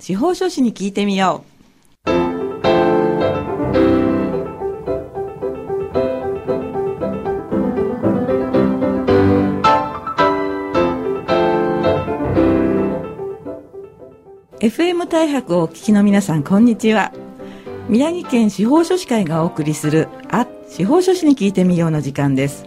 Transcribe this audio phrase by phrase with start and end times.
[0.00, 1.58] 司法書士に聞いてみよう。
[14.60, 17.12] FM 大白をお聞きの皆さん、こんにちは。
[17.88, 22.66] 宮城県司法書士会がお送りする、あ、司法書士に聞いてみようの時間です。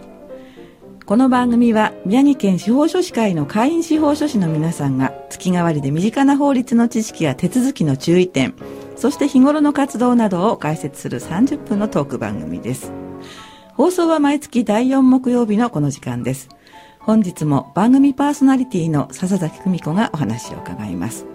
[1.06, 5.11] この番組は宮城県司法書士会の会員司法書士の皆さんが
[5.42, 8.54] 月替わりで身近な法律の知識や手続きの注意点、
[8.94, 12.92] そして日頃の活動などを解説する30分のトーク番組です。
[13.74, 16.48] 放送は毎月第4木曜日のこの時間です。
[17.00, 21.26] 本日も番組パーソナリティの笹崎久美子がお話を伺います。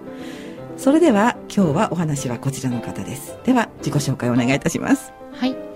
[0.77, 3.37] それでは今日はお話はこちらの方です。
[3.43, 5.11] では自己紹介をお願いいたします。
[5.33, 5.66] はい。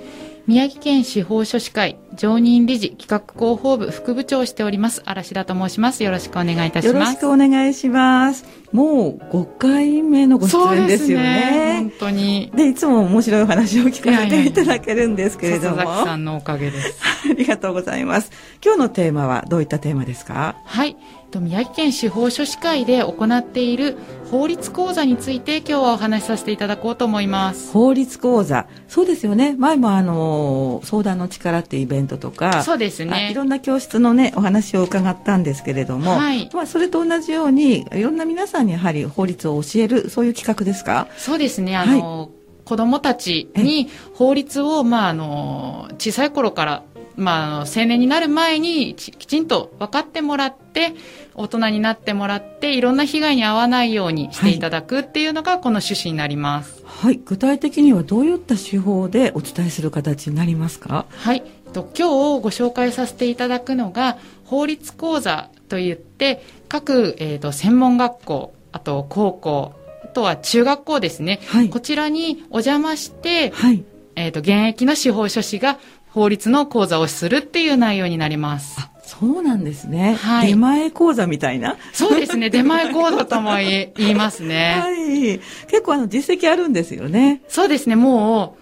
[0.48, 6.04] 宮城県司法書士会常任理事企画広報部副部長をしております嵐田と申します。
[6.04, 6.94] よろしくお願いいたします。
[6.94, 8.44] よろしくお願いします。
[8.74, 11.76] もう5回目のご出演ですよね。
[11.78, 12.52] 本当に。
[12.56, 15.78] で、いつも面白いお話を聞かせていただけるんですけれども。
[15.78, 17.00] 笹崎さんのおかげです。
[17.30, 18.32] ありがとうございます。
[18.66, 20.56] 今日のテーマはどういったテーマですか？
[20.66, 20.98] はい。
[21.40, 23.98] 宮城県司法書士会で行っている
[24.30, 27.72] 法律講座について今日はお話しさせていただこうと思います。
[27.72, 28.68] 法律講座。
[28.88, 29.56] そうですよね。
[29.58, 33.30] 前もあの、相談の力っていうイベントとか、そうですね。
[33.32, 36.50] いろんな教室のね、お話を伺ったんですけれども、はい。
[36.54, 41.08] まあ、それと同じように、いろんな皆さんにやはり法律を教える、そういう企画ですか？
[41.18, 41.76] そうですね。
[41.76, 42.30] あの、はい、
[42.64, 46.84] 子供たちに法律を、まあ、あの、小さい頃から
[47.16, 50.94] まあ、青年になる前にきちんと分かってもらって
[51.36, 56.84] 大人になってもらっていろんな被害に遭わないようにしていただくっていうのがこの趣旨になります。
[56.86, 61.06] はい、具体的にはどういった手法でお伝えする形になりますか？
[61.10, 69.74] はい、と今日ご紹介させていただくのが法律講座といって各、えーと、と専門学校あと高校
[70.04, 73.84] あとは中学校ですね、はい、こちらにお邪魔して、はい、
[74.16, 75.80] えーと、と現役の司法書士が
[76.14, 78.78] 法律の講座をするっていう内容になります。
[79.04, 80.16] そうなんですね。
[80.16, 80.50] はい。
[80.50, 81.78] 出前講座みたいな？
[81.94, 82.50] そうですね。
[82.50, 84.80] 出前講座とも言いますね。
[84.82, 85.40] はい。
[85.68, 87.42] 結構あの実績あるんですよね。
[87.48, 87.96] そうですね。
[87.96, 88.56] も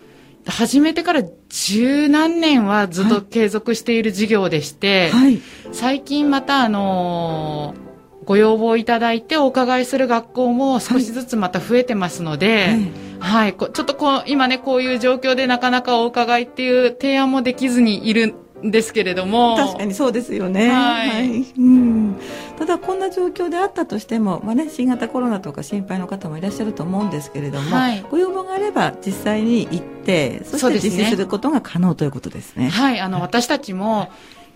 [0.48, 5.40] う、始めてから十何年はずっと継続している事業でして、はい、
[5.72, 7.89] 最近またあのー
[8.29, 12.78] ご要望いただいてお伺いする学校も少しずつまた増えてますので、
[13.19, 19.57] はい、はい、ちょっとこう、今ね、こういう状況でなかなかお伺いっていう提案もできずにいるんですけれども。
[19.57, 20.69] 確かにそうですよね。
[20.69, 21.09] はい。
[21.09, 22.17] はい、うん。
[22.59, 32.69] ただ、こんな状況であったとしても、まあね、新型コロナとか心配の方もいらっしゃると思うんですけれども、はい、ご要望があれば実際に行って、そして実施することが可能ということですね。
[32.69, 34.09] すねはい、あの、私たちも、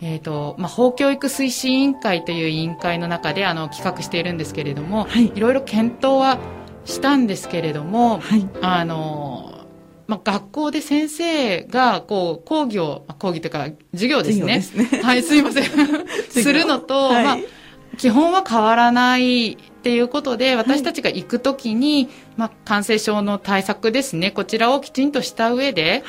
[0.05, 6.39] えーとまあ、法教育推進委員会という委員会の中であの企画しているんですけれども、はい、いろいろ検討は
[6.83, 9.65] したんですけれども、はい、あの
[10.05, 14.61] まあ、学校で先生がこう講義を講義というか授業ですね。
[14.61, 15.01] すね。
[15.01, 15.63] はいすいません。
[16.29, 17.37] するのと、はい、まあ、
[17.97, 24.31] 基本は変わらないっていうことで私たちが行くときに、まあ、感染症の対策ですね。
[24.31, 26.03] こちらをきちんとした上で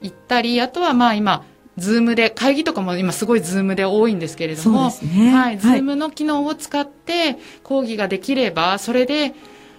[0.00, 1.44] 行ったり、あとはまあ今
[1.78, 9.34] ズームで、会議とかも今すごいズームで多いんですけれども、ね、はい、ズームの機能を使って講義ができれば、それで、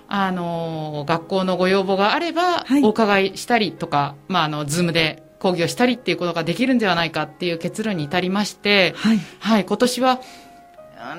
[0.08, 10.20] あの、学校のご要望があれば、お伺いしたりとか、まあ、あの、ズームで講義をしたりっていうことができるんではないかっていう結論に至りまして、はい、はい、今年は、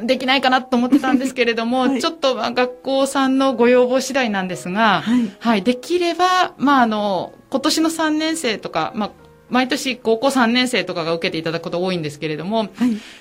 [0.05, 9.11] できないかなと思ってたんですけれども、はい、ちょっと学校さんのご要望次第なんですが、はい、はい、できれば、まあ、あの、今年の3年生とか、まあ、
[9.55, 12.69] 毎年高校3年生とかが受けていただくこと多いんですけれども、はい、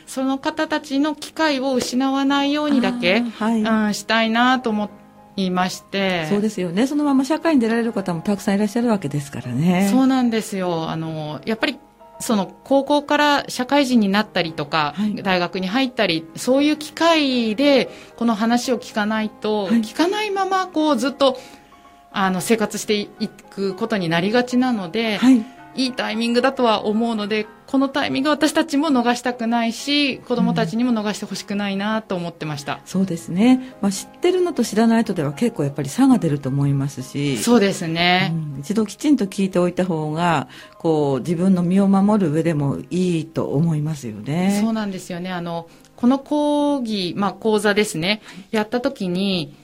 [0.08, 4.90] その方たちの機会を失わないようにだけ、はい、うん、したいなと思
[5.36, 6.26] いまして。
[6.26, 6.88] そうですよね。
[6.88, 9.90] そのまま社会に出られる方もたくさんいらっしゃるわけですからね。
[9.92, 10.90] そうなんですよ。
[10.90, 11.78] あの、やっぱり、
[12.20, 21.38] その高校から社会人になったりとか、はい、大学に入ったり、そういう機会でこの話を聞かないと、聞かないままこうずっと
[22.12, 32.80] あの生活していくことになりがちなので、はいいいタイミングだとは思うので、このタイミング私たちも逃したくないし、子供たちにも逃してほしくないなと思ってました、うん。
[32.86, 33.76] そうですね。
[33.82, 37.38] まあ、知ってるのと知らないとでは結構やっぱり差が出ると思いますし。
[37.38, 38.32] そうですね。
[38.56, 40.48] うん、一度きちんと聞いておいた方が、
[40.78, 44.60] こう、自分の身を守る上でもいいと思いますよね。
[44.62, 45.32] そうなんですよね。
[45.32, 48.22] あの、この講義、まあ、講座ですね、
[48.52, 49.56] やった時に、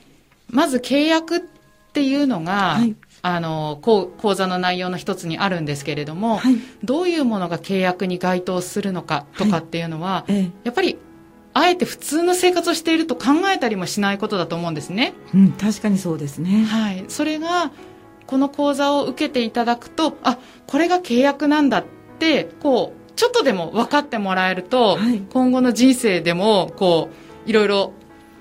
[0.50, 1.42] まず契約っ
[1.94, 10.98] ていうのが、はいあの講座の内容の一つにあるんですけれども、はい、どういうものが契約に該当するのかとかっていうのは、はいええ、やっぱり
[11.54, 15.14] あえて普通の生活をしていると考えたりもしないことだと思うんですね。
[15.34, 16.64] うん、確かにそうですね。
[16.64, 17.06] はい。
[17.08, 17.72] それが、
[18.28, 20.38] この講座を受けていただくと、あ、
[20.68, 21.86] これが契約なんだっ
[22.20, 27.10] て、こう、ちょっとでも分かってもらえると、はい、今後の人生でも、こ
[27.46, 27.94] う、いろいろ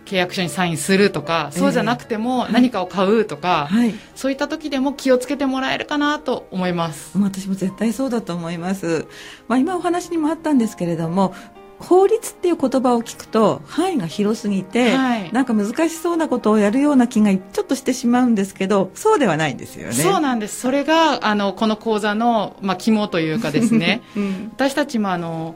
[0.09, 7.19] 契約書にサインするとか、そうじゃなくても何かを買うとか、はい、そういった時でも気をつけてもらえるかなと思います。
[7.19, 9.07] 私も絶対そうだと思います。
[9.49, 11.35] まあ、今お話にもあったんですけれども、
[11.81, 19.93] 法律っていう言葉を聞くと範囲が広すぎて、はい、なんか難しそうなことをやるような気がちょっとしてしまうんですけどそうではないんですよね。
[19.93, 20.59] そうなんです。
[20.61, 25.55] それがあのこの講座の、まあ、肝というかですね、 うん、私たちもあの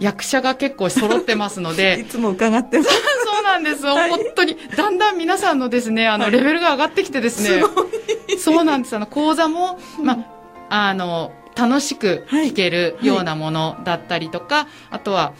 [0.00, 2.00] 役者が結構揃ってますので。
[2.02, 2.90] いつも伺ってます。
[3.24, 7.62] そうなんです、はい、本当にだんだん皆さんのですねあの、レベルが上がってきてですね。
[8.38, 8.96] そうなんです。
[8.96, 10.24] あの講座も、ま
[10.68, 15.32] あ、あの楽しく聞けるようなものだったりとか、はい、あとは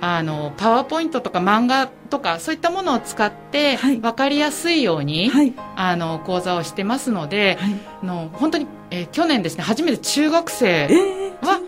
[0.00, 10.88] あのパワーポイントとか漫画とかそういったものを使って、はい、分かりやすいように、はい、あの講座をしてますので、はい、の本当に、えー、去年ですね初めて中学生
[11.40, 11.60] は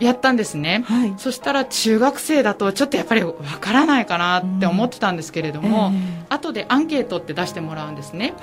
[0.00, 5.98] やったんですね、えー、そしたら中学生だとちょっとやっぱり分からないかなって思ってたんですけれども、うんえ。
[6.28, 8.34] ー、後でアンケートって出してもらうんですね、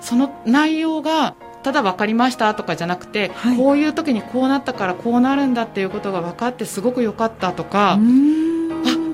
[0.00, 7.98] その内容がただ分かりましたとかじゃなくて、こういう時にこうなったからこうなるんだっていうことが分かってすごく良かったとか。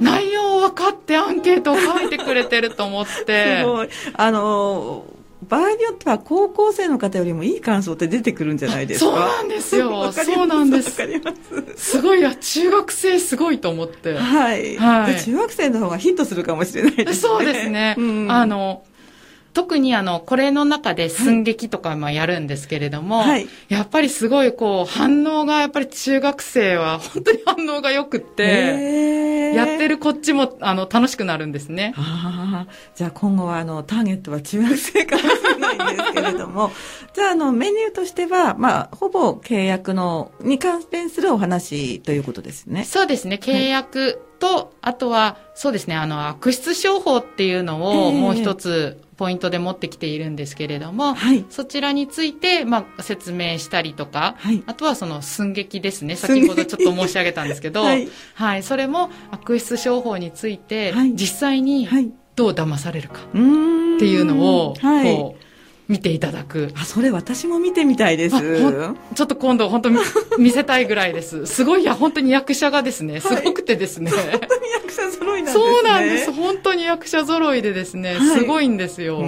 [0.01, 3.61] 内容分かってアンケートを書いてくれてると思って。
[3.65, 3.89] すごい。
[4.15, 5.05] あの
[5.43, 9.07] 場合によっては高校生の方よりもいい感想って出てくるんじゃないですか？
[9.11, 10.13] そうなんですよ。
[10.13, 10.97] そうなんです。
[11.77, 12.01] す？
[12.01, 14.15] ごいや中学生すごいと思って。
[14.15, 17.15] はい、はい、中学生の方がヒットするかもしれないですね。
[17.15, 18.83] そうですね、うん、あの
[19.53, 28.35] 特にあの、これの中で寸劇とかもやるんですけれども、はい、やっぱりすごいこう、反応がやっぱり中学生は本当に反応が良くって、
[29.55, 31.95] やってるこっちもあの、楽しくなるんですね。
[31.97, 36.73] あじゃあ今後はあの、ターゲットは中学生かもしれないんですけれども、
[37.15, 42.85] じゃああの、メニューとしては、まあ、ほぼ契約の、に関連するお話ということですね。
[42.85, 56.17] そうですね、契約と、あとは、そうですね、あの、悪質商法っていうのをもう一つポイントで持ってきているんですけれども、はい、そちらについて、まあ、説明したりとか、はい、あとはその寸劇ですね。
[56.17, 61.89] 先ほどちょっと申し上げたんですけど、 はい、はい、それも悪質商法について、実際に
[62.35, 63.39] どう騙されるかって
[64.07, 65.46] いうのを、こう、
[65.89, 66.73] 見ていただく。
[66.77, 68.37] あ、それ私も見てみたいです。
[69.15, 69.91] ちょっと今度本当
[70.39, 71.47] 見せたいぐらいです。
[71.47, 74.11] すごい、いや、本当に役者がですね、すごくてですね。
[74.11, 75.65] 本当に役者揃いなんですね。
[75.65, 76.33] そうなんです。
[76.33, 79.23] 本当に役者揃いでですね、はい、すごいんですよ。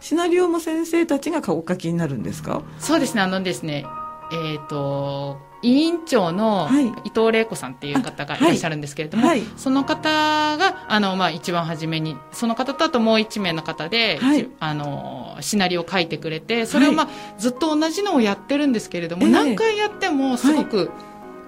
[0.00, 2.62] シナリオも先生たちがお書きになるんですか？
[2.78, 3.84] そうですね、あのですね、
[4.32, 6.68] えっ、ー、と、委員長の
[7.04, 17.08] 伊藤玲子さんっていう方がいらっしゃるんですけれども、はいはい、その方があの、まあ、一番初めにその方とあともう1名の方で、はい、あのシナリオを書いてくれてそれを、まあ、
[17.38, 20.92] ずっと同じのをやってるんですけれども、何回やってもすごく、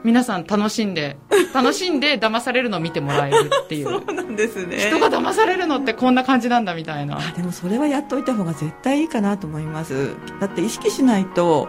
[0.04, 1.16] 皆さん楽しんで、
[1.52, 3.84] 楽しんで騙されるのを見てもらえるっていう。
[3.90, 4.78] そうなんですね。
[4.78, 7.18] 人が騙されるのってこんな感じなんだみたいな。
[7.18, 10.14] あでもそれはやっといた方が絶対いいかなと思います。
[10.40, 11.68] だって意識しないと、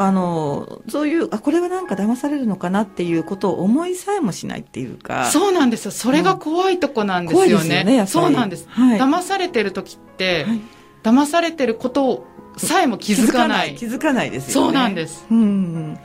[0.00, 5.26] あのそういうあこれはなんか騙されるのかなっていうことを思いさえもしないっていうか。
[5.26, 5.90] そうなんですよ。
[5.90, 10.60] それが怖いとこなんですよね,、ねそうなんです、はい、騙されてる時って、はい、
[11.02, 12.24] 騙されてること
[12.56, 13.74] さえも気づかない。
[13.74, 14.30] 気づかない。
[14.30, 14.66] ですよね。
[14.66, 15.26] そうなんです。
[15.30, 15.98] うん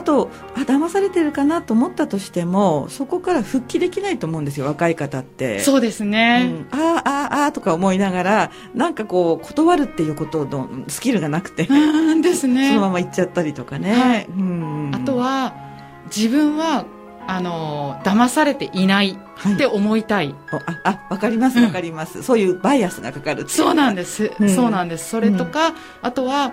[0.00, 5.60] あとあ騙されてるかなと思ったとしてもそこから復帰できないと思うんですよ若い方って。
[5.60, 11.68] そうですね、うん、ああああとか思いながらなんかこう断るっていうことのスキルがなくて。
[12.20, 12.68] ですね。
[12.68, 15.54] そのまま行っちゃったりとかね、はい、うん、あとは
[16.14, 16.86] 自分は
[17.26, 19.18] あの騙されていない
[19.54, 25.08] って思いたい、はい、ああ分かります分かります、うん、そういうバイアスがかかるそうなんです、うん、そうなんです。
[25.10, 26.52] それとか、あとは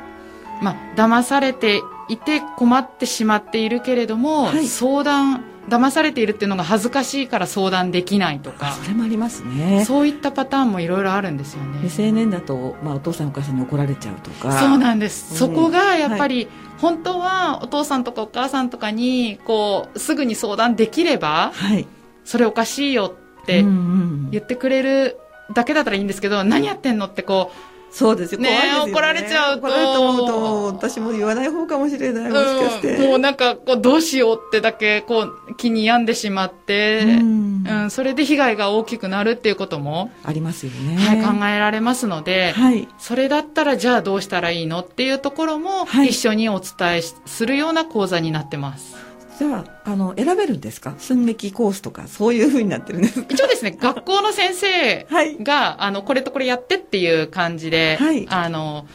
[0.62, 8.72] まあ騙されていて困ってしまっているけれども、はい、相談騙されているっていうのが恥ずかしいから相談できないとか。
[8.72, 9.84] それもありますね。
[9.86, 11.80] そういったパターンもいろいろあるんですよね。
[11.80, 14.58] 未成年だと、まあ、お父さんお母さんに怒られちゃうとか。
[14.60, 16.48] そうなんです、うん、そこがやっぱり、はい、
[16.80, 21.86] 本当はお父さんとかお母さんとかにこうすぐに相談できれば、はい、
[22.24, 25.18] それおかしいよって言ってくれる
[25.54, 28.42] だけだったらいいんですけど、何やってんのってこうそうですよ。
[28.42, 29.66] ねね怒られちゃうと。
[29.66, 32.96] 怒られると思うと、私も言わない方かもしれない、もしかして。
[32.96, 40.12] うん、もうなんか、こう、どうしようってだけ、こう、気に病んでしまって、うん、うん、それで被害が大きくなるっていうことも。
[40.24, 40.96] ありますよね。
[40.96, 42.88] はい、考えられますので、はい。
[43.00, 49.07] それだったら、じゃあどうしたらいいのっていうところも、はい、一緒にお伝えするような講座になってます。
[49.38, 50.96] じゃあ、あの、選べるんですか？
[50.98, 53.28] 寸劇コースとか、そういうふうになってるんですか？
[53.30, 58.88] 一応ですね、 学校の先生が、はい、あの、これとこれやってっていう感じで、はい、あの、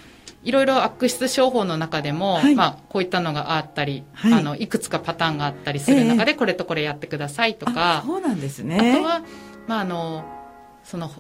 [0.43, 8.95] いろいろ悪質商法の中でも、はい、まあ、こういったのがあったり、はい、あの、いくつかパターンがあったりする中で、これとこれやってくださいとか、そうなんですね。
[8.95, 9.23] あとは、
[9.69, 10.25] まあ、あの、
[10.83, 11.11] その、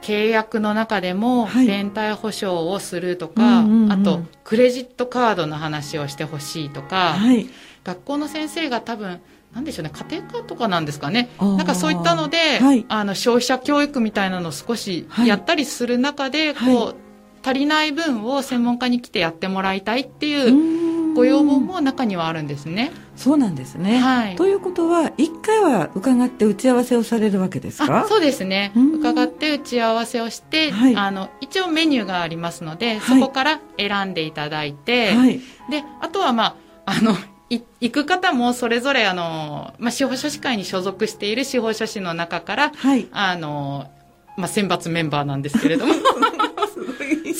[0.00, 7.48] 契約の中でも連帯保証をするとか、はいあとクレジットカードの話をしてほしいとか、はい、
[7.84, 9.20] 学校の先生が多分
[9.54, 11.28] なんでしょうね家庭科とかなんですかね。
[11.38, 16.96] なんかそういったので、はい、あの消費者教育みたいなのを少しやったりする中で、こう
[17.44, 22.92] 足りない分を専門家に来てやってもらいたいっていうご要望も中にはあるんですね。
[23.16, 23.98] そうなんですね。
[23.98, 28.06] はい、ということは、一回は伺って打ち合わせをされるわけですか？
[28.08, 28.72] そうですね。
[28.94, 35.40] 伺って打ち合わせをして、はい、あの、一応メニューがありますので、そこから選んでいただいて、はい、
[35.70, 37.14] で、あとはまあ、あの、
[37.50, 43.90] い行く方もそれぞれあの、まあ、司法書士会に所属している司法書士の中から、はい、あの、
[44.36, 45.92] まあ、選抜メンバーなんですけれども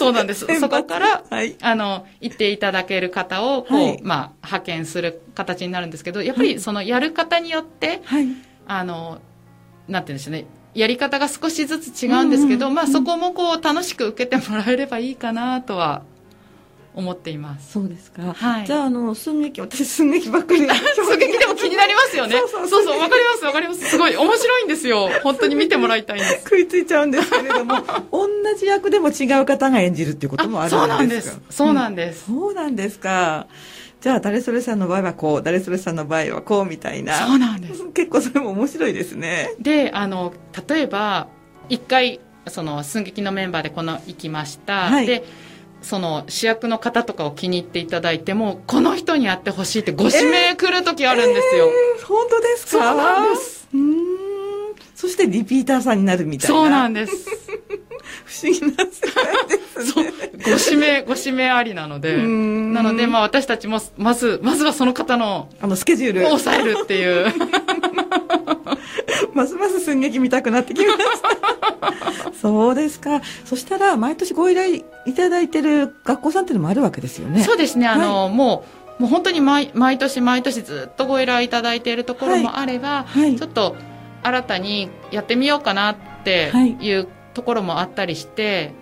[0.00, 0.47] そうなんです。
[0.59, 8.28] そこから、はい、あの、行っていただける方を、こう、はい、まあ、派遣する形になるんですけど、やっぱりそのやる方によって、はい、
[8.66, 9.21] あの、
[9.88, 10.47] なんて言うんでしょうね。
[10.75, 16.02] やり方が少しずつ違うんですけど、うんうん、まあそこもこう楽しく受けてもらえればいいかなとは
[16.95, 17.73] 思っています。
[17.73, 22.37] そうですか、はい、じゃああの寸劇私寸劇ばっかり 寸劇でも気になりますよね。
[22.51, 22.99] そうそうそう。
[22.99, 23.85] わかりますわかります。
[23.89, 25.09] すごい面白いんですよ。
[25.23, 26.45] 本当に見てもらいたいんです。
[26.45, 27.77] 食いついちゃうんですけれども
[28.11, 28.29] 同
[28.59, 32.25] じ役でも違う方が演じるっていうこともあるんですそうなんです。
[32.27, 33.47] そうなんですか。
[34.01, 37.15] じゃあ誰それさんの場合はこう誰それさんの場合はこうみたいな。
[37.27, 37.85] そうなんです。
[37.93, 39.55] 結構それも面白いですね。
[39.61, 40.33] であの
[40.69, 41.29] 例えば
[41.69, 45.25] 一回その寸劇のメンバーでこの行きました、はい、で
[45.83, 51.69] その主役の方とかを気に入っていただいてもこの人にやってほしいってご指名来る時あるんですよ、
[51.99, 52.71] えー、本当ですか？
[52.71, 53.69] そうなんです。
[53.75, 53.97] うん。
[54.95, 56.55] そしてリピーターさんになるみたいな。
[56.55, 57.31] そうなんです。
[58.25, 58.77] 不思議な世
[59.13, 59.59] 界で
[59.89, 60.13] すね。
[60.45, 62.17] ご指名ご指名ありなので。
[62.19, 66.21] なのでまあ私たちもまずまずはその方のあのスケジュール。
[66.27, 67.27] を抑えるっていう。
[69.35, 71.29] ますます寸劇見たくなってきました
[72.40, 73.21] そうですか。
[73.45, 77.42] そしたら毎年ご依頼いただいてる学校さんっていうのもあるわけですよね。
[77.42, 77.87] そうですね。
[77.87, 78.64] あの、はい、も
[78.99, 83.23] うもう本当に毎毎年毎年ずっとご依頼いただいているところもあれば、はい。
[83.23, 83.76] はい、ちょっと
[84.23, 86.92] 新たにやってみようかなってい。
[86.92, 88.73] うところもあったりして、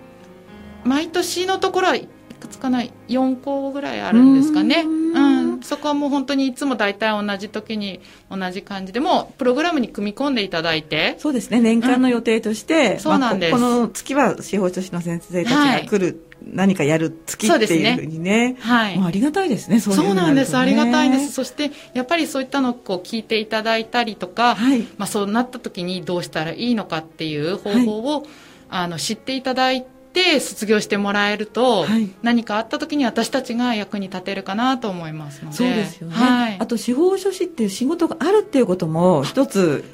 [0.83, 2.07] 毎年のところはい
[2.39, 4.83] くつかない4校ぐらいあるんですかね。
[4.85, 5.38] うん
[5.69, 7.99] そこはもう本当にいつも大体同じ時に
[8.31, 11.13] 同じ感じでもプログラムに組み込んでいただいて。
[11.19, 11.59] そうですね。
[11.59, 16.15] 年間の予定として、うん、そうなんです、まあ、この月は司法書士の先生たちが来る、はい。
[16.55, 18.57] 何かやる月っていうふうにね、ね。
[18.61, 28.29] はい、もうありがたいですね、そう、ね、そうなんです、ありがたいです、そしてやっぱりそういったのをこう聞いていただいたりとか、はい、まあ、そうなった時にどうしたらいいのかっていう方法を、はい、
[28.69, 35.57] あの知っていただいて、って卒業してもらえると、はい、何かあった時に私たちが役に立てるかなと思いますので。
[35.57, 39.85] そうですよね、はい、あと司法書士っていう仕事があるっていうことも一つ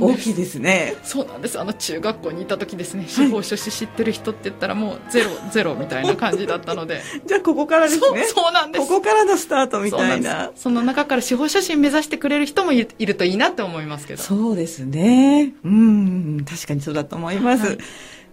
[0.00, 0.96] 大きいですね。
[1.02, 1.60] そうなんです。
[1.60, 3.04] あの中学校にいた時ですね。
[3.06, 7.02] 司法書士知ってる人って言ったらもうゼロゼロみたいな感じだったので。
[7.26, 8.24] じゃあここからですね。
[8.24, 8.88] そうなんです。
[8.88, 10.50] ここからのスタートみたいな。
[10.56, 14.22] その中から司法書士目指してくれる人もいるといいなって思いますけど。
[14.22, 15.52] そうですね。
[15.62, 17.78] うん確かにそうだと思います、はい、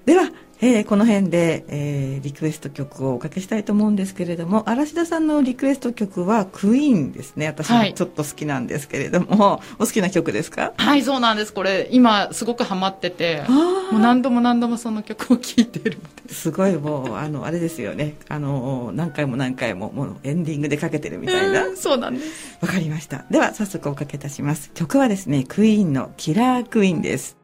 [0.06, 0.30] では
[0.62, 7.48] えー、この辺で、えー、リクエスト曲をおかけしたいと思うんですけれども嵐田さんのリクエスト曲はクイーンですね。
[7.48, 10.74] 私もちょっと好きなんですけれども、はい、お好きな曲ですか？
[10.78, 11.54] はいそうなんです。
[11.54, 13.44] これ今すごくハマってて
[13.92, 15.98] もう何度も何度もその曲を聴いてる
[16.30, 18.16] すごいもうあのあれですよね。
[18.30, 21.66] あの何回も何回ももうエンディングでかけてるみたいな。
[21.76, 22.58] そうなんです。
[22.62, 23.26] わかりました。
[23.30, 24.72] では早速おかけいたします。
[24.74, 27.36] 曲はですねクイーンの「キラークイーン」です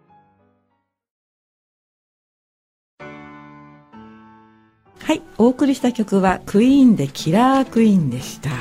[5.03, 8.51] はい、お送りした曲はクイーンでキラークイーンでした。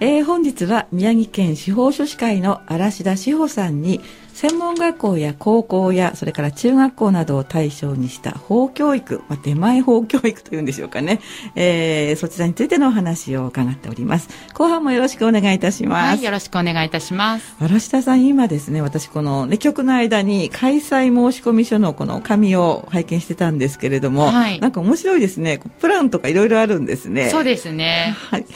[0.00, 4.00] えー、本日は宮城県司法書士会の嵐田志保さんに
[4.38, 11.18] 専門学校や高校やそれから中学校などを対象にした法教育、まあ、出前法教育というんでしょうかね、
[11.56, 14.28] えー、そちらについてのお話を伺っております。
[14.54, 17.56] 後半もよろしくお願いいたします、はい、よろしくお願いいたします。
[17.58, 25.60] 嵐田さん今ですね私この、ね、曲の間に開催申込書のこの紙を拝見してたんですけれども、はい、なんか面白いですね。
[25.80, 27.30] プランとかいろいろあるんですね。
[27.30, 28.14] そうですね。
[28.30, 28.46] はい。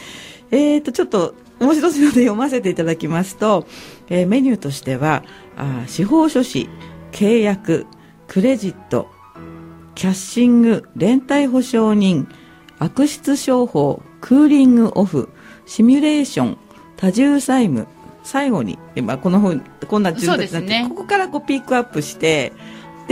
[0.52, 3.66] えーと、ちょっと面白いので読ませていただきますと、
[4.08, 5.24] えー、メニューとしては
[5.56, 6.68] あ司法書士
[7.12, 7.86] 契約
[8.26, 9.08] クレジット
[9.94, 12.28] キャッシング連帯保証人
[12.78, 15.28] 悪質商法クーリングオフ
[15.66, 16.58] シミュレーション
[16.96, 17.86] 多重債務
[18.24, 22.52] 最後に、まあ、このふうこんな順番になって、ね、ここからこうピークアップして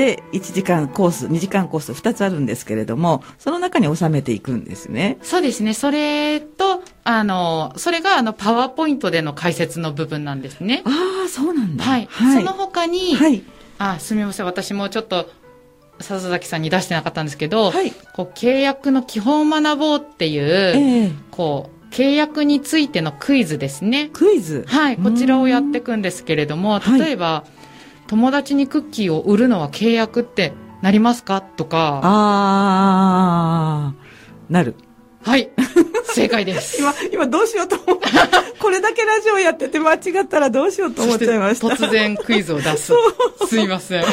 [0.00, 5.18] で1時間コース2時間コース2つあるんですけれどもその中に収めていくんですね。
[5.20, 5.74] そうですね。
[5.74, 10.82] それとあのそれがあのパワーポイントでの解説の部分なんですね。
[10.86, 13.42] ああそうなんだ、はい、はい、その他に、はい、
[13.76, 14.46] あすみません。
[14.46, 15.28] 私もちょっと
[16.00, 24.08] 笹崎さんに出してなかったんですけど、はい、こう契約の基本を学ぼうっていう、えー、こう契約についてのクイズですね。
[24.14, 24.64] クイズ。
[24.66, 27.59] はい、こちらをやっていくんですけれども、例えば、はい、
[28.10, 30.52] 友達にクッキーを売るのは契約って
[30.82, 31.40] なりますか？
[31.42, 32.00] とか。
[32.02, 34.74] あー、なる。
[35.22, 35.50] はい。
[36.12, 36.80] 正解です。
[36.82, 38.10] 今、今どうしようと思った。
[38.58, 41.68] これだけラジオやってて間違ったらどうしようと思っちゃいました。
[41.68, 42.92] 突然クイズを出す。
[43.48, 44.04] すいません。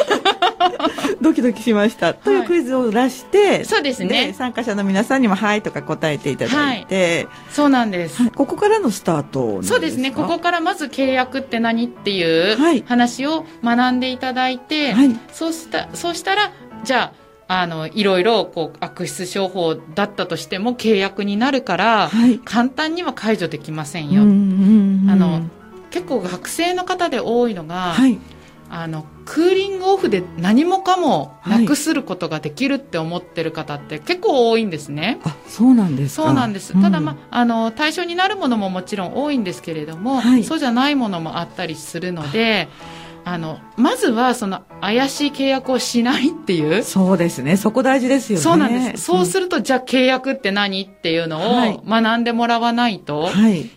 [1.20, 2.14] ドキドキしました。
[2.14, 4.34] というクイズを出して、そうですね。
[4.36, 7.16] 参加者の皆さんにも、はいとか答えていただいて。
[7.16, 10.10] はい、そうなんです、ここからのスタートそうですね。
[10.10, 12.56] ここからまず契約って何っていう
[12.86, 16.52] 話を学んでいただいて、はい、そうした、そうしたら、
[16.84, 24.22] じゃあ、あの、いろいろ、こう、悪質商法だったとしても契約になるから、はい、簡単には解除できませんよ。
[24.22, 25.42] あの、
[25.90, 28.18] 結構学生の方で多いのが、はい、
[28.70, 35.20] あの、クーリングオフで何もかもなくすることができるって思ってる方って結構多いんですね。
[35.24, 36.80] あ、そうなんですそうなんです。
[36.80, 42.68] ただ、まあ、あの、対象になるものももちろん多いんですけれども、はい、そうじゃないものもあったりするので、
[43.24, 47.58] あのまずはその怪しい契約をしないっていうそうですね。
[47.58, 48.42] そこ大事ですよね。
[48.42, 49.04] そうなんです。
[49.04, 53.28] そうすると、じゃあ契約って何っていうのを学んでもらわないと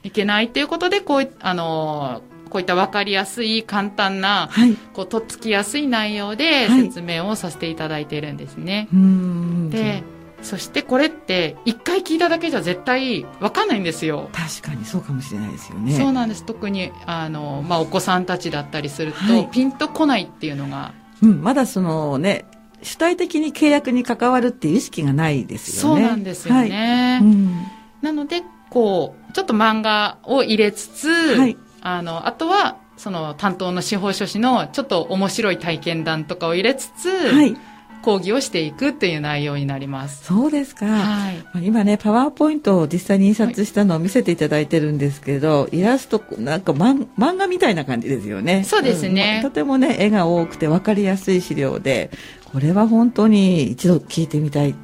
[0.03, 0.11] い。
[0.11, 2.21] けないっていうことでこうあの
[2.51, 8.89] こういった分かりやすい簡単な、はい、こうとっつきやすい内容で説明をさせていただいているんですね。
[8.91, 10.03] はい、で
[10.43, 14.29] そしてこれって一回聞いただけじゃ絶対わかんないんですよ。
[14.33, 15.97] 確かにそうかもしれないですよね。
[15.97, 16.45] そうなんです。
[16.45, 22.45] 特にあのまあお子さんたちだったりすると、はい、ピンとこないっていうのが、うん、まだそのね
[22.81, 26.01] 主体的に契約に関わるっていう意識がないですよね。
[26.01, 27.19] そうなんですよね。
[27.21, 27.53] はいうん、
[28.01, 37.57] なのでこうちょっと漫画を入れつつ、はい、あのあとはその担当の司法書士のちょっと面白い体験談とかを入れつつ、はい
[38.01, 40.25] 講義をしていくっていう内容になります。
[40.25, 40.85] そうですか。
[40.85, 48.63] はい、今ね、パワーポイントを実際に印刷したのを見せていただいてるんですけど、はい、イラスト、なんか漫画みたいな感じですよね。
[48.63, 52.11] そうですね、うん、とてもね、絵が多くて分かりやすい資料で、
[52.51, 54.75] これは本当に一度聞いてみたい。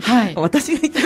[0.00, 0.34] はい。
[0.40, 1.00] 私が言った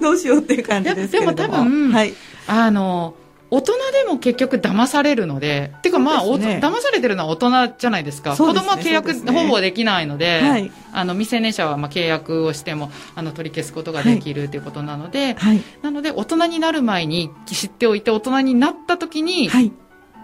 [0.00, 1.36] どうしようっていう感じですけれども。
[1.36, 2.14] でも多分、はい。
[2.46, 3.14] あの、
[3.52, 8.34] 大人でも結局騙されるので、てかまあ、ね、騙されてるのは大人じゃないですか。
[8.34, 19.70] すね、子供は契約、ほぼできないので、はい、あの未成年者はまあ契約をしてもあの取り消すことができるということなので、はい、なので大人になる前に知っておいて大人になった時に、はい、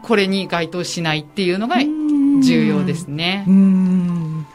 [0.03, 3.45] これに該当しないっていうのが重要ですね。
[3.47, 4.47] うん。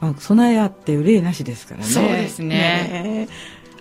[0.00, 1.86] まあ、備えあって憂いなしですからね。
[1.86, 2.48] そうですね。
[2.48, 3.28] ね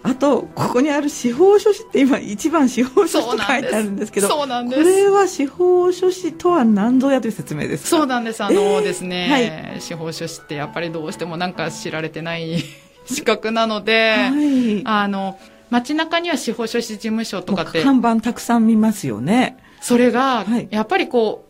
[0.04, 4.84] あとここにある司法書士って今一番司法書士と書いてあるんですけどそうなんです。
[4.84, 8.44] これは司法書士とは何ぞやという説明ですそうなんです。
[8.44, 12.64] あの、えー、ですね、はい、司法書士ってやっぱりどうしてもなんか知られてない
[13.06, 19.58] 資格なので、はい、あの街中には司法書士事務所とかって看板たくさん見ますよね。
[19.82, 21.46] それが、はい、やっぱりこ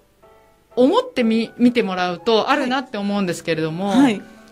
[0.76, 3.94] う思ってみ見てもらうとあるなって思うんですけれども、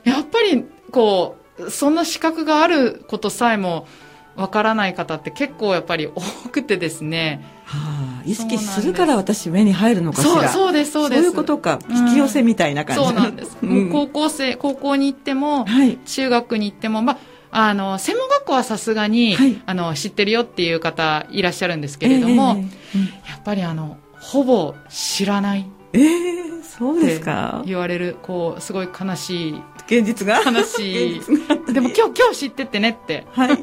[0.04, 3.88] やっぱりこうそんな資格があることさえも
[4.36, 7.46] わからない方って結構やっぱり多くてですね。
[7.63, 10.50] はあ、意識するから私目に入るのかしら。
[10.50, 11.22] そうです、そうです。
[11.22, 11.80] そういうことか。
[11.89, 13.58] 引き寄せみたいな感じ、うん、そうなんです。
[13.62, 17.18] うん、高校生、高校に行っても、はい、中学に行っても、まあ、
[17.52, 25.65] あの、専門学校はさすがに、はい、あの、知ってるよっていう方いらっしゃるんですけれども、えーうん、やっぱりあの、ほぼ知らない。
[25.94, 30.36] ええー、そうですか言われる、こう、すごい悲しい現実が？
[30.38, 31.21] 話
[31.71, 33.26] でも今日今日知ってってねって。
[33.32, 33.60] はい。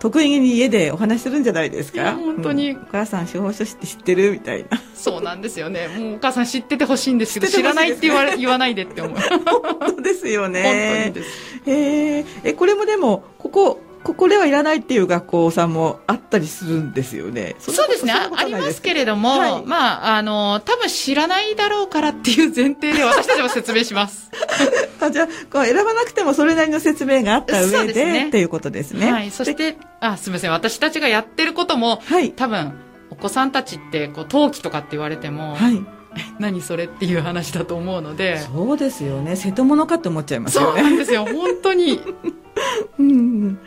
[0.00, 2.14] 得意に家でお話するんじゃないですか？
[2.16, 4.80] 本当に、うん、お母さん司法書士って知ってるみたいな。
[4.94, 5.86] そうなんですよね。
[5.88, 9.16] もうお母さん知っててほしいんですけど知らないって言われ言わないでって思う。
[9.80, 10.62] 本当ですよね。
[11.04, 11.62] 本当にです。
[11.66, 17.56] ええこれもでもここここではいらないっていう学校さんもあったりするんですよね。
[17.58, 18.14] そうですね。
[18.14, 24.30] ありますけれども、はい、まあ、あの、多分知らないだろうからっていう前提で私たちは説明します。
[25.02, 29.12] あじゃあ、こう選ばなくてもそれなりの説明があった上で、ね、っていうことですね。
[29.12, 29.30] はい。
[29.30, 30.52] そして、あ、すみません。
[30.52, 32.72] 私たちがやってることも、はい、多分、
[33.10, 35.98] お子さんたちって、こう、陶器とかって言われても、はい。
[36.38, 42.00] 何それっていう話だと思うのでそうですよね瀬戸物かって思っちゃいますよねそうなんですよ本当に
[42.98, 43.58] うん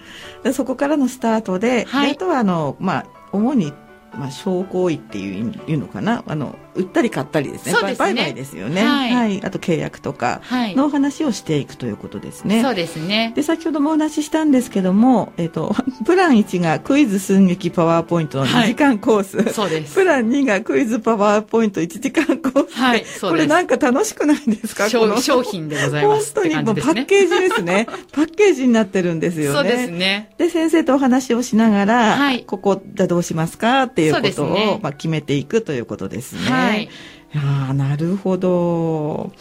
[0.54, 3.74] そこからのスタートで、はい、あとはあの、まあ、主に
[4.14, 6.24] まあ、商行為っていういうのかな。
[6.28, 13.34] あの売ったり買ったりですねそうですね売買ですよね、はいはい、あと契約とかはいのお話をしていくということですね、そうですね。
[13.36, 19.96] で先ほどもお話ししたんですけども、えっと プラン1がクイズ寸劇パワーポイントの2時間コース、そうです。
[19.96, 24.86] プラン2がクイズパワーポイント1時間コースで、はいそうですこれなんか楽しくないですか？
[24.86, 26.76] こ商の商品でございます本当にも。
[26.76, 27.88] パッケージですね。
[28.12, 29.58] パッケージになってるんですよね。
[29.58, 30.30] そうですね。
[30.38, 33.84] で、先生とお話をしながら、はいここ、じゃあどうしますか？
[33.84, 36.42] っていうことを、ねまあ、決めていくということですね。
[36.50, 36.61] はい。
[36.76, 36.90] い
[37.34, 39.32] やーなるほど。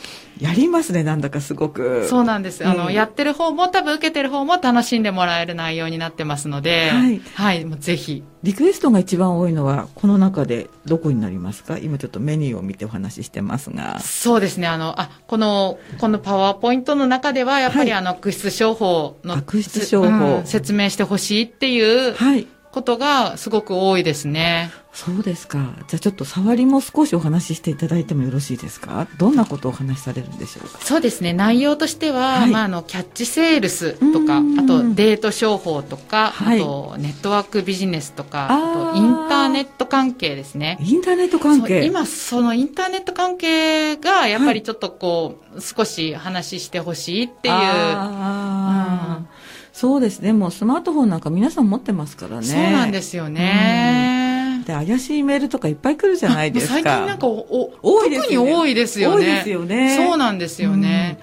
[0.40, 2.06] やりますね、なんだかすごく。
[2.08, 2.66] そうなんです。
[2.66, 8.22] あの、うんやってる方も多分受けてる方も楽しんでもらえる内容になってますので、はいはい、もうぜひ。
[8.42, 11.76] リクエストが一番多いのは、この中でどこになりますか？
[11.76, 13.98] 今ちょっとメニューを見てお話ししてますが。
[13.98, 14.66] そうですね。
[14.66, 22.46] あの、あ、この、このパワーポイントの中では、やっぱり、はいあの、悪質商法の、悪質商法うん説明してほしいっていうはい。
[22.72, 24.70] ことがすごく多いですね。
[24.92, 25.58] そうですか。
[25.86, 29.06] じゃあちょっと触りも少しお話ししていただいてもよろしいですか？
[29.18, 30.78] どんなことをお話しされるんでしょうか？
[30.80, 31.32] そうですね。
[31.32, 40.76] 内容としては、はいまあ、あの、キャッチセールスとか、うんあと、デート商法とか、はいあと、ネットワークビジネスとか、あと、インターネット関係ですね。
[40.80, 41.84] インターネット関係。
[41.84, 47.54] 今、そのインターネット関係が、やっぱりちょっとこう、少し話してほしいっていう。
[47.54, 49.39] あー
[49.80, 50.34] そうですね。
[50.34, 52.46] もうスマートフォンなんか皆さん持ってますからね。
[52.46, 54.62] そうなんですよね。
[54.66, 56.74] で、怪しいメールとかいっぱい来るじゃないですか。
[56.74, 57.38] 最近なんかお、
[57.80, 59.16] お多いですよね特に多いですよね。
[59.16, 61.18] 多いですよねそうなんですよね。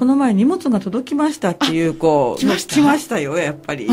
[0.00, 3.84] この前荷物が届きましたっていう、こう、来ました来ましたよ、やっぱり。
[3.84, 3.92] う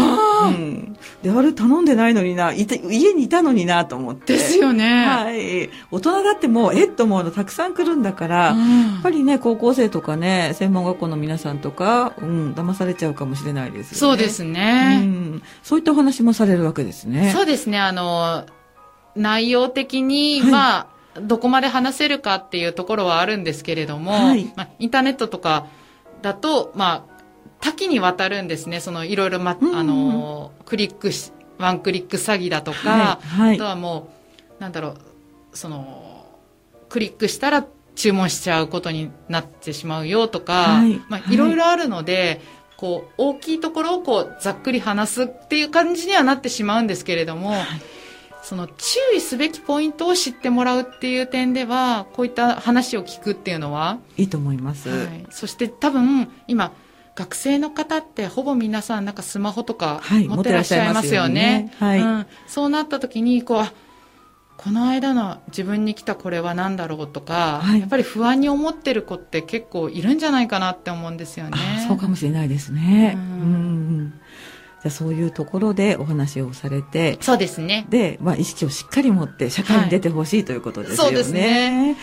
[0.49, 0.97] ん。
[1.21, 4.37] で、あれ頼んでないのにな、いて家にいたのになと思って。
[4.37, 5.05] ですよね。
[5.05, 5.69] はい。
[5.91, 13.97] 大人だってもう、えっと思うのたくさん来るんだから、うんやっぱりね、高校生とかね、専門学校の皆さんとか、うん、騙されちゃうかもしれないですよね。
[13.97, 14.99] そうですうね。
[14.99, 15.41] ん。
[15.61, 17.33] そういったお話もされるわけですね。
[17.35, 17.79] そうですね。
[17.79, 18.45] あの、
[19.17, 20.87] 内容的に、はいまあ、
[21.19, 25.67] どこまで話せるかっていうところはあるんですけれども、はいまあ、インターネットとか
[26.21, 27.17] だと、まあ、
[27.61, 28.79] 多岐にわたるんですね。
[28.79, 33.55] その、いろいろ、まうんう、んあの、クリックし、ワンクリック詐欺だとか、はいはい。
[33.55, 34.09] あとはも
[34.59, 34.97] う、なんだろう、
[35.53, 36.25] その、
[36.89, 41.01] クリックしたら注文しちゃうことになってしまうよとか、はい。
[41.09, 41.33] まあ、はい。
[41.33, 42.41] いろいろあるので、
[42.77, 47.53] こう、大きいところをこう、ざっくり話すっていう感じにはなってしまうんですけれども、
[48.47, 54.87] その注意すべきポイントを知ってもらうっていう点では、こういった話を聞くっていうのは、いいと思います。
[54.87, 56.71] はい、そして多分、今、
[57.13, 61.73] 学生の方ってほぼ皆さんなんかスマホとかはい持ってらっしゃいますよね。
[61.77, 63.73] はいうん、そうなった時に、こう、あ
[64.55, 71.57] この間の自分に来たこれは何だろうとか、はいやっぱり不安に思ってる子って結構いるんじゃないかなって思うんですよね。
[71.79, 73.13] あそうかもしれないですね。
[73.15, 74.13] ううんんうん
[74.83, 77.85] じゃあそういうところでお話をされて、そうですね。
[77.89, 81.03] で、まあ、意識をしっかり持って社会に出てほしいということですよね。
[81.03, 81.97] そうですね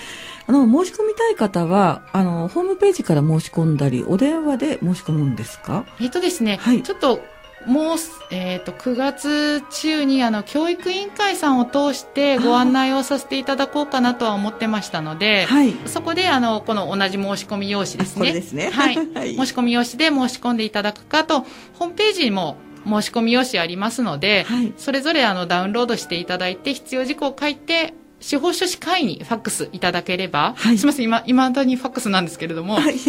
[0.47, 5.87] あの、申し込みたい方は、あの、ホームページから申し込んだり、お電話で申し込むんですか？
[6.01, 7.21] えっとですね、はいちょっと、
[7.67, 15.75] もうす、えっ、と、9月中に、あの、教育委員会さんを通してご案内をさせていただこうかなとは思ってましたので、はい。
[15.87, 18.33] そこで、あの、この同じ申し込み用紙ですね。
[18.33, 18.97] ですねはい。
[19.15, 21.41] はい申し込み用紙で申し込んでいただくかと、
[21.75, 32.95] ホームページにも申し込み用紙ありますので、はいそれぞれあのダウンロードしていただいて、必要事項を書いて、司法書士会にファックスいただければ、はいすみません、今、今だにファックスなんですけれども、はい。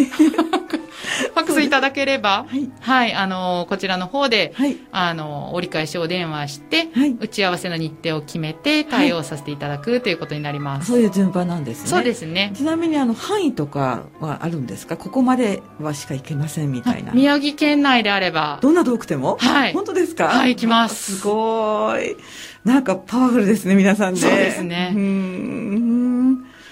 [1.34, 4.76] ファックスいただければ、はいはい、あの、こちらの方で、はい。
[4.92, 10.88] あの、折り返しお電話して、はい打ち合わせの日程を決めて対応させていただくということになります。
[10.92, 11.90] そういう順番なんですね。
[11.90, 12.52] そうですね。
[12.54, 14.98] ちなみに、あの、範囲とかはあるんですか？
[14.98, 17.14] ここまではしか行けませんみたいな。
[17.14, 19.38] 宮城県内であれば、どんな遠くても？
[19.40, 20.26] はい本当ですか？
[20.26, 22.18] はい行きます すごーい。
[22.66, 24.20] なんかパワフルですね、皆さんね。
[24.20, 24.92] そうですね。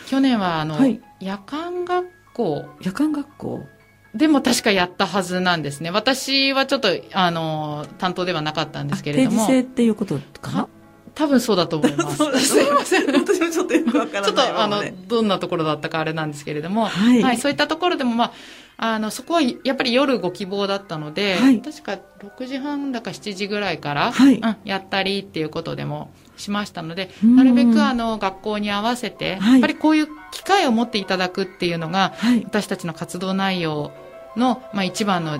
[0.08, 3.65] 去年はあの、はい夜間学校夜間学校？
[4.13, 5.89] でも確かやったはずなんですね。
[5.89, 10.67] 私はちょっと、あの、担当ではなかったんですけれども定時、制っていうことかな？
[11.15, 12.17] 多分そうだと思います。
[12.41, 13.06] すいません。
[13.13, 18.32] 私もちょっとよくわからちょっないと、あのどんなところだったかあれなんですけれども、はいそういったところでも、まあ、
[18.77, 32.43] あの、そこはやっぱり夜ご希望だったので、はい確か6時半だか7時ぐらいから、はいうん、やったりっていうことでもしましたので、うんなるべくあの、学校に合わせて、はいやっぱりこういう機会を持っていただくっていうのが、はい。
[32.43, 33.91] 私たちの活動内容
[34.36, 35.39] の、まあ、一番の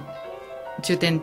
[0.82, 1.22] 重点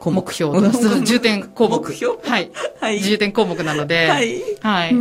[0.00, 0.58] 項目標
[1.04, 1.80] 重点項目。
[1.86, 2.50] 目標 はい。
[2.80, 3.00] はい。
[3.00, 4.42] 重点項目なので、はい。
[4.60, 4.94] はい。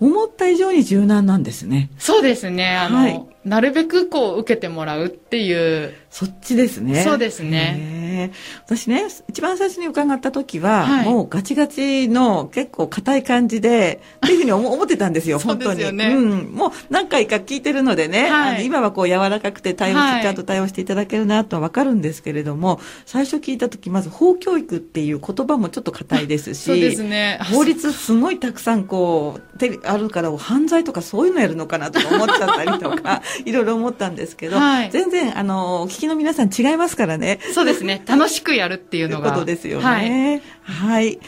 [0.00, 0.10] うん。
[0.10, 1.90] 思った以上に柔軟なんですね。
[1.98, 2.76] そうですね。
[2.76, 7.02] あの、はいなるべくこう受けてもらうっていう、そっちですね。
[7.02, 8.32] そうですねへね。
[8.64, 15.82] 私ね、一番最初に伺った時は、はい、もうガチガチの結構硬い感じで、っていうふうに思 ってたんですよ、本当に。
[15.82, 16.52] うね、うん。
[16.52, 27.38] もう何回か聞いてるのでね、はい、今はこう柔らかくて対応し、ちゃんと対応していただけるなとはわかるんですけれども、最初聞いた時、まず法教育っていう言葉もちょっと硬いですし、ですね。
[27.52, 29.44] 法律すごいたくさんこう、
[29.84, 37.38] あるから犯罪とかそういうのやるのかなとか思っちゃったりとか、 いろいろ思ったんですけど、はい、全然、あの、お聞きの皆さん違いますからね。
[37.54, 38.02] そうですね。
[38.06, 39.32] 楽しくやるっていうのが。
[39.32, 39.84] ことですよね。
[39.84, 40.42] はい。
[40.64, 41.18] はい、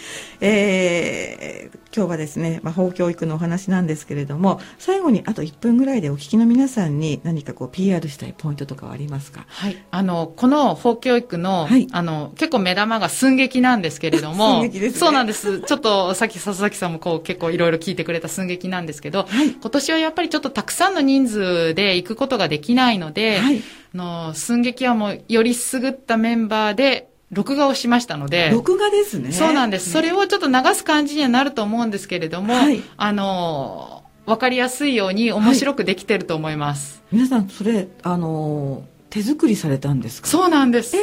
[0.40, 9.44] えー、今日はですね、まあ、法教育のお話なんですけれども、最後にあと1分ぐらいでお聞きの皆さんに何かこう PR したいポイントとかはありますか？
[9.48, 9.76] はい。
[9.90, 15.60] あの、この法教育の、はい、あの、結構目玉が寸劇なんですけれども、寸劇です、ね、そうなんです。
[15.60, 23.62] ちょっとさっき佐々木さんもこう結構いろいろ聞いてくれた寸劇なんですけど、はい、今年はやっぱりちょっとたくさんの人数で行くことができないので、はい、あ
[23.96, 28.50] の、寸劇はもうより優ったメンバーで録画をしましたので。
[28.52, 29.32] 録画ですね。
[29.32, 29.90] そうなんです。
[29.90, 37.02] それをちょっと流す感じにはなると思うんですけれども、はい、あの、わかりやすいように面白くできてると思います。
[37.10, 38.84] はい、皆さん、それ、あの、
[39.16, 40.28] 手作りされたんですか？
[40.28, 40.94] そうなんです。
[40.94, 41.00] え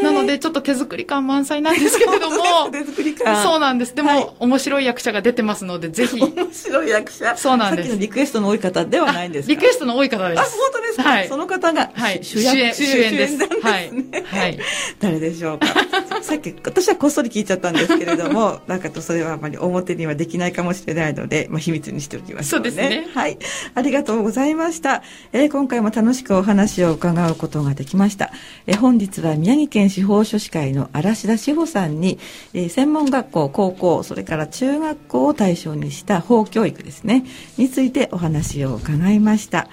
[0.00, 2.70] ー、なので、ちょっと手作り感満載なんですけれども。
[2.70, 3.42] 手作り感。
[3.42, 3.94] そうなんです。
[3.94, 6.20] でも、はい、面白い役者が出てますので、ぜひ。
[6.20, 7.88] 面白い役者そうなんです。
[7.88, 9.54] さっきのリクエストの多い方ではないんですか？
[9.54, 10.40] リクエストの多い方です。
[10.40, 11.02] あ、本当ですか？
[11.02, 11.28] はい。
[11.28, 13.36] その方が、はい、主演、主演です。
[13.38, 13.90] はい。
[14.24, 14.58] はい。
[15.00, 15.66] 誰でしょうか？
[16.22, 23.06] さっき、私はこっそり聞いちゃったんですけれども、 なんかとそれはあまり表にはできないかもしれないので、まあ、秘密にしておきます、ね、そうですね。
[23.12, 23.38] はい。
[23.74, 25.02] ありがとうございました。
[25.32, 28.30] えー、今回も楽しくお話を伺うことができました。
[28.66, 32.18] え本日は宮城県司法書士会の嵐田志保さんに、
[32.52, 37.24] え専門学校高校それから中学校を対象にした法教育ですね
[37.56, 39.68] についてお話を伺いました。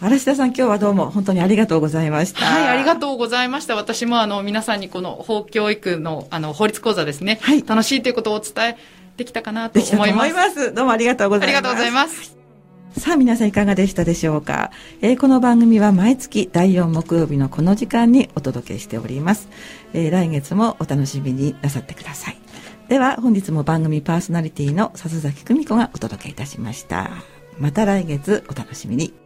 [0.00, 2.44] 嵐田さん今日はどうも本当にありがとうございました。
[2.44, 3.76] はいありがとうございました。
[3.76, 8.76] 私もあの皆さんにこの法教育のあの法律講座ですね、はい、楽しいということをお伝え
[9.16, 10.74] できたかなと思います。
[10.74, 11.56] どうもありがとうございます。
[11.56, 12.41] ありがとうございます
[12.98, 19.48] さあ皆さんいかがでしたでしょうか、えー、この番組は毎月第4木曜日のこの時間にお届けしております、
[19.92, 22.38] えー、来月もお楽しみになさってください。
[22.88, 27.10] では本日も番組パーソナリティの笹崎久美子がお届けいたしました。
[27.58, 29.21] また来月お楽しみに。